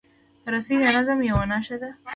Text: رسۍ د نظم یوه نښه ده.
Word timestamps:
رسۍ 0.53 0.75
د 0.81 0.85
نظم 0.95 1.19
یوه 1.29 1.45
نښه 1.51 1.75
ده. 1.81 1.89